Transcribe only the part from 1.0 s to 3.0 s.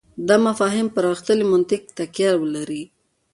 غښتلي منطق تکیه ولري.